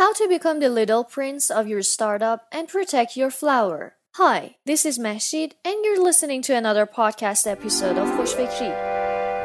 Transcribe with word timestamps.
How 0.00 0.14
to 0.14 0.28
become 0.28 0.60
the 0.60 0.70
little 0.70 1.04
prince 1.04 1.50
of 1.50 1.68
your 1.68 1.82
startup 1.82 2.46
and 2.50 2.66
protect 2.68 3.18
your 3.18 3.30
flower. 3.30 3.96
Hi, 4.14 4.56
this 4.64 4.86
is 4.86 4.98
Mashid, 4.98 5.56
and 5.62 5.84
you're 5.84 6.02
listening 6.02 6.40
to 6.44 6.56
another 6.56 6.86
podcast 6.86 7.46
episode 7.46 7.98
of 7.98 8.08
Khoshfekri. 8.08 8.72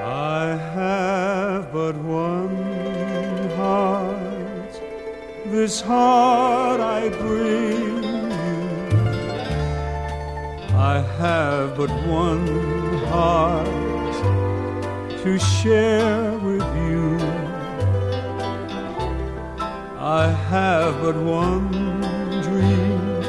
I 0.01 0.55
have 0.55 1.73
but 1.73 1.97
one 1.97 3.49
heart. 3.57 4.81
This 5.47 5.81
heart 5.81 6.79
I 6.79 7.09
bring 7.09 8.03
you. 8.05 8.29
I 10.73 11.01
have 11.19 11.75
but 11.75 11.91
one 12.07 12.47
heart 13.09 13.65
to 15.21 15.37
share 15.37 16.37
with 16.37 16.74
I 20.15 20.27
have 20.27 21.01
but 21.01 21.17
one 21.17 21.69
dream 22.41 23.19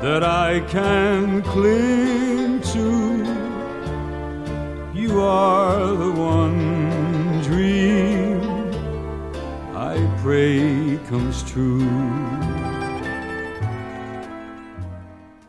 that 0.00 0.24
I 0.24 0.60
can 0.60 1.42
cling 1.42 2.62
to. 2.72 2.88
You 4.98 5.20
are 5.20 5.88
the 5.88 6.10
one 6.12 7.42
dream 7.42 8.40
I 9.76 10.00
pray 10.22 10.98
comes 11.06 11.42
true. 11.42 11.84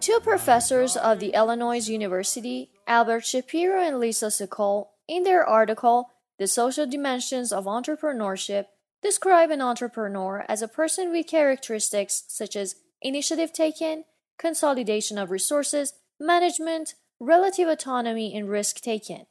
Two 0.01 0.19
professors 0.19 0.97
of 0.97 1.19
the 1.21 1.33
Illinois 1.33 1.87
University, 1.87 2.71
Albert 2.87 3.25
Shapiro 3.25 3.81
and 3.81 4.01
Lisa 4.01 4.31
Sokol, 4.31 4.91
in 5.07 5.23
their 5.23 5.45
article, 5.45 6.09
The 6.39 6.47
Social 6.49 6.85
Dimensions 6.85 7.53
of 7.53 7.63
Entrepreneurship, 7.63 8.65
describe 9.01 9.51
an 9.51 9.61
entrepreneur 9.61 10.45
as 10.47 10.61
a 10.61 10.67
person 10.67 11.11
with 11.11 11.27
characteristics 11.27 12.23
such 12.27 12.55
as 12.55 12.75
initiative 13.01 13.53
taken, 13.53 14.05
consolidation 14.37 15.17
of 15.17 15.31
resources, 15.31 15.93
management, 16.19 16.95
relative 17.19 17.67
autonomy, 17.67 18.35
and 18.35 18.49
risk 18.49 18.81
taken. 18.81 19.25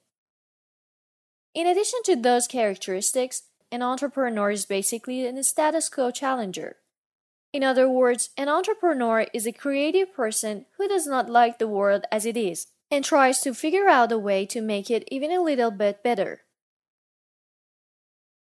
In 1.54 1.66
addition 1.66 2.00
to 2.04 2.16
those 2.16 2.46
characteristics, 2.46 3.44
an 3.72 3.82
entrepreneur 3.82 4.50
is 4.50 4.66
basically 4.66 5.26
a 5.26 5.42
status 5.42 5.88
quo 5.88 6.10
challenger. 6.10 6.76
In 7.52 7.64
other 7.64 7.88
words, 7.88 8.30
an 8.36 8.48
entrepreneur 8.48 9.26
is 9.32 9.46
a 9.46 9.52
creative 9.52 10.14
person 10.14 10.66
who 10.76 10.86
does 10.86 11.06
not 11.06 11.30
like 11.30 11.58
the 11.58 11.68
world 11.68 12.04
as 12.12 12.26
it 12.26 12.36
is 12.36 12.66
and 12.90 13.04
tries 13.04 13.40
to 13.40 13.54
figure 13.54 13.88
out 13.88 14.12
a 14.12 14.18
way 14.18 14.46
to 14.46 14.60
make 14.60 14.90
it 14.90 15.04
even 15.08 15.32
a 15.32 15.42
little 15.42 15.70
bit 15.70 16.02
better. 16.02 16.42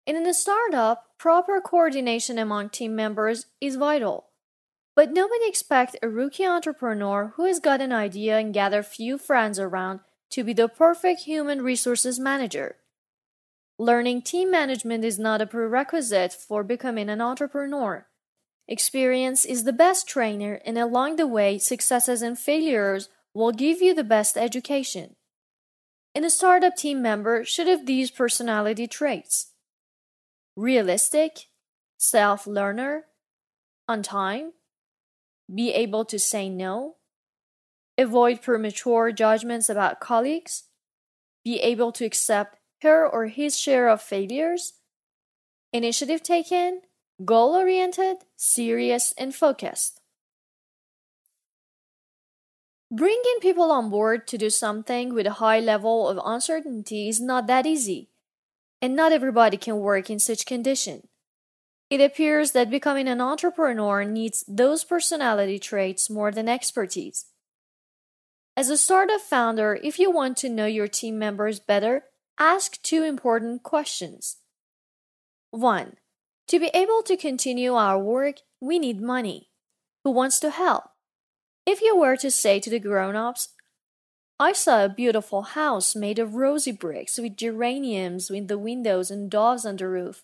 In 0.06 0.16
a 0.16 0.34
startup, 0.34 1.07
proper 1.18 1.60
coordination 1.60 2.38
among 2.38 2.70
team 2.70 2.94
members 2.94 3.46
is 3.60 3.76
vital. 3.76 4.28
But 4.94 5.12
nobody 5.12 5.46
expects 5.46 5.96
a 6.02 6.08
rookie 6.08 6.46
entrepreneur 6.46 7.32
who 7.36 7.44
has 7.44 7.60
got 7.60 7.80
an 7.80 7.92
idea 7.92 8.38
and 8.38 8.54
gathered 8.54 8.86
few 8.86 9.18
friends 9.18 9.58
around 9.58 10.00
to 10.30 10.44
be 10.44 10.52
the 10.52 10.68
perfect 10.68 11.22
human 11.22 11.62
resources 11.62 12.18
manager. 12.18 12.76
Learning 13.78 14.22
team 14.22 14.50
management 14.50 15.04
is 15.04 15.18
not 15.18 15.40
a 15.40 15.46
prerequisite 15.46 16.32
for 16.32 16.64
becoming 16.64 17.08
an 17.08 17.20
entrepreneur. 17.20 18.06
Experience 18.66 19.44
is 19.44 19.64
the 19.64 19.72
best 19.72 20.08
trainer, 20.08 20.60
and 20.64 20.76
along 20.76 21.16
the 21.16 21.26
way, 21.26 21.58
successes 21.58 22.20
and 22.20 22.38
failures 22.38 23.08
will 23.32 23.52
give 23.52 23.80
you 23.80 23.94
the 23.94 24.04
best 24.04 24.36
education. 24.36 25.14
And 26.14 26.24
a 26.24 26.30
startup 26.30 26.76
team 26.76 27.00
member 27.00 27.44
should 27.44 27.68
have 27.68 27.86
these 27.86 28.10
personality 28.10 28.86
traits 28.86 29.52
realistic, 30.58 31.46
self 31.96 32.46
learner, 32.46 33.04
on 33.86 34.02
time, 34.02 34.52
be 35.52 35.72
able 35.72 36.04
to 36.04 36.18
say 36.18 36.48
no, 36.48 36.96
avoid 37.96 38.42
premature 38.42 39.12
judgments 39.12 39.68
about 39.68 40.00
colleagues, 40.00 40.64
be 41.44 41.60
able 41.60 41.92
to 41.92 42.04
accept 42.04 42.58
her 42.82 43.08
or 43.08 43.26
his 43.26 43.56
share 43.56 43.88
of 43.88 44.02
failures, 44.02 44.74
initiative 45.72 46.22
taken, 46.24 46.82
goal 47.24 47.54
oriented, 47.54 48.16
serious, 48.36 49.14
and 49.16 49.34
focused. 49.34 50.00
Bringing 52.90 53.38
people 53.40 53.70
on 53.70 53.90
board 53.90 54.26
to 54.28 54.38
do 54.38 54.50
something 54.50 55.14
with 55.14 55.26
a 55.26 55.38
high 55.44 55.60
level 55.60 56.08
of 56.08 56.18
uncertainty 56.24 57.08
is 57.08 57.20
not 57.20 57.46
that 57.46 57.66
easy, 57.66 58.08
and 58.80 58.94
not 58.94 59.12
everybody 59.12 59.56
can 59.56 59.78
work 59.78 60.10
in 60.10 60.18
such 60.18 60.46
condition. 60.46 61.08
It 61.90 62.00
appears 62.00 62.52
that 62.52 62.70
becoming 62.70 63.08
an 63.08 63.20
entrepreneur 63.20 64.04
needs 64.04 64.44
those 64.46 64.84
personality 64.84 65.58
traits 65.58 66.10
more 66.10 66.30
than 66.30 66.48
expertise. 66.48 67.26
As 68.56 68.68
a 68.68 68.76
startup 68.76 69.20
founder, 69.20 69.78
if 69.82 69.98
you 69.98 70.10
want 70.10 70.36
to 70.38 70.48
know 70.48 70.66
your 70.66 70.88
team 70.88 71.18
members 71.18 71.60
better, 71.60 72.04
ask 72.38 72.82
two 72.82 73.04
important 73.04 73.62
questions. 73.62 74.38
1. 75.50 75.96
To 76.48 76.60
be 76.60 76.70
able 76.74 77.02
to 77.04 77.16
continue 77.16 77.74
our 77.74 77.98
work, 77.98 78.36
we 78.60 78.78
need 78.78 79.00
money. 79.00 79.48
Who 80.04 80.10
wants 80.10 80.40
to 80.40 80.50
help? 80.50 80.84
If 81.64 81.80
you 81.80 81.96
were 81.96 82.16
to 82.16 82.30
say 82.30 82.60
to 82.60 82.70
the 82.70 82.78
grown 82.78 83.16
ups, 83.16 83.50
I 84.40 84.52
saw 84.52 84.84
a 84.84 84.88
beautiful 84.88 85.42
house 85.42 85.96
made 85.96 86.18
of 86.18 86.36
rosy 86.36 86.70
bricks 86.70 87.18
with 87.18 87.36
geraniums 87.36 88.30
in 88.30 88.46
the 88.46 88.58
windows 88.58 89.10
and 89.10 89.28
doves 89.28 89.66
on 89.66 89.76
the 89.76 89.88
roof, 89.88 90.22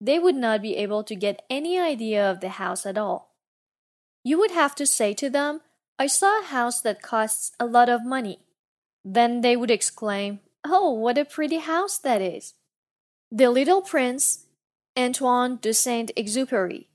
they 0.00 0.18
would 0.18 0.36
not 0.36 0.62
be 0.62 0.76
able 0.76 1.02
to 1.04 1.14
get 1.14 1.44
any 1.48 1.78
idea 1.78 2.30
of 2.30 2.40
the 2.40 2.50
house 2.50 2.84
at 2.84 2.98
all. 2.98 3.34
You 4.22 4.38
would 4.38 4.50
have 4.50 4.74
to 4.76 4.86
say 4.86 5.14
to 5.14 5.30
them, 5.30 5.62
I 5.98 6.06
saw 6.06 6.40
a 6.40 6.44
house 6.44 6.80
that 6.82 7.02
costs 7.02 7.52
a 7.58 7.66
lot 7.66 7.88
of 7.88 8.04
money. 8.04 8.40
Then 9.04 9.40
they 9.40 9.56
would 9.56 9.70
exclaim, 9.70 10.40
Oh, 10.64 10.92
what 10.92 11.18
a 11.18 11.24
pretty 11.24 11.58
house 11.58 11.98
that 11.98 12.20
is! 12.20 12.54
The 13.32 13.48
Little 13.48 13.80
Prince, 13.80 14.44
Antoine 14.96 15.56
de 15.56 15.72
Saint 15.72 16.12
Exupéry. 16.16 16.87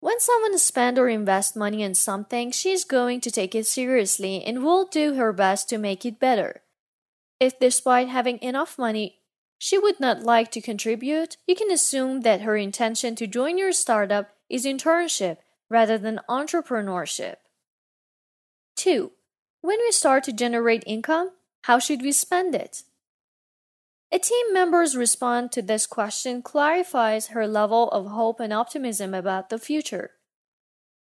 When 0.00 0.20
someone 0.20 0.56
spends 0.58 0.98
or 0.98 1.08
invests 1.08 1.56
money 1.56 1.84
on 1.84 1.94
something, 1.94 2.52
she 2.52 2.70
is 2.70 2.84
going 2.84 3.20
to 3.22 3.30
take 3.30 3.54
it 3.54 3.66
seriously 3.66 4.44
and 4.44 4.62
will 4.62 4.86
do 4.86 5.14
her 5.14 5.32
best 5.32 5.68
to 5.70 5.78
make 5.78 6.06
it 6.06 6.20
better. 6.20 6.62
If, 7.40 7.58
despite 7.58 8.08
having 8.08 8.38
enough 8.40 8.78
money, 8.78 9.18
she 9.58 9.76
would 9.76 9.98
not 9.98 10.22
like 10.22 10.52
to 10.52 10.60
contribute, 10.60 11.36
you 11.46 11.56
can 11.56 11.70
assume 11.70 12.20
that 12.20 12.42
her 12.42 12.56
intention 12.56 13.16
to 13.16 13.26
join 13.26 13.58
your 13.58 13.72
startup 13.72 14.30
is 14.48 14.64
internship 14.64 15.38
rather 15.68 15.98
than 15.98 16.20
entrepreneurship. 16.28 17.36
2. 18.76 19.10
When 19.60 19.78
we 19.80 19.90
start 19.90 20.22
to 20.24 20.32
generate 20.32 20.84
income, 20.86 21.32
how 21.62 21.80
should 21.80 22.02
we 22.02 22.12
spend 22.12 22.54
it? 22.54 22.84
A 24.10 24.18
team 24.18 24.54
member's 24.54 24.96
response 24.96 25.52
to 25.54 25.62
this 25.62 25.86
question 25.86 26.40
clarifies 26.40 27.28
her 27.28 27.46
level 27.46 27.90
of 27.90 28.06
hope 28.06 28.40
and 28.40 28.52
optimism 28.52 29.12
about 29.12 29.50
the 29.50 29.58
future. 29.58 30.12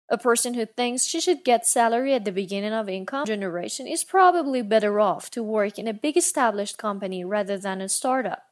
A 0.10 0.18
person 0.18 0.56
who 0.56 0.66
thinks 0.66 1.06
she 1.06 1.20
should 1.20 1.44
get 1.44 1.68
salary 1.68 2.14
at 2.14 2.26
the 2.26 2.32
beginning 2.32 2.74
of 2.74 2.90
income 2.90 3.26
generation 3.26 3.86
is 3.86 4.04
probably 4.04 4.62
better 4.64 5.00
off 5.00 5.30
to 5.32 5.44
work 5.44 5.78
in 5.78 5.88
a 5.88 5.94
big 5.94 6.18
established 6.18 6.78
company 6.78 7.24
rather 7.24 7.58
than 7.58 7.82
a 7.82 7.90
startup. 7.90 8.44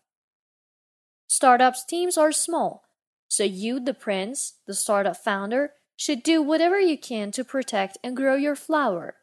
Startups 1.28 1.84
teams 1.84 2.18
are 2.18 2.32
small, 2.32 2.84
so 3.28 3.44
you, 3.44 3.80
the 3.80 3.94
prince, 3.96 4.56
the 4.68 4.76
startup 4.76 5.18
founder, 5.18 5.72
should 5.96 6.22
do 6.22 6.42
whatever 6.42 6.80
you 6.80 6.98
can 6.98 7.32
to 7.32 7.44
protect 7.44 7.98
and 8.04 8.16
grow 8.16 8.36
your 8.36 8.56
flower, 8.56 9.16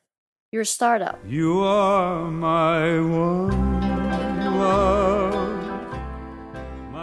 your 0.50 0.64
startup. 0.64 1.20
You 1.24 1.60
are 1.60 2.28
my 2.30 2.98
one. 2.98 4.01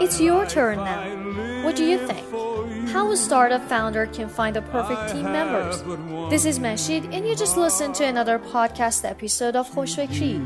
It's 0.01 0.19
your 0.19 0.45
turn 0.45 0.77
now. 0.77 1.63
What 1.63 1.75
do 1.75 1.85
you 1.85 1.97
think? 2.07 2.25
How 2.89 3.11
a 3.11 3.17
startup 3.17 3.67
founder 3.69 4.07
can 4.07 4.29
find 4.29 4.55
the 4.55 4.61
perfect 4.61 5.11
team 5.11 5.23
members? 5.23 5.83
This 6.31 6.45
is 6.45 6.57
Mashid, 6.57 7.13
and 7.13 7.27
you 7.27 7.35
just 7.35 7.57
listened 7.57 7.95
to 7.95 8.05
another 8.05 8.39
podcast 8.39 9.03
episode 9.07 9.55
of 9.55 9.69
you. 9.75 10.39